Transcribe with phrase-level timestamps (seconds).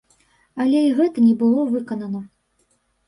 [0.63, 2.27] Але і гэта не было выканана.